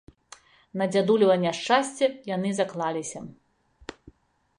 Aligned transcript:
На 0.81 0.85
дзядулева 0.93 1.35
няшчасце, 1.43 2.05
яны 2.35 2.49
заклаліся. 2.61 3.19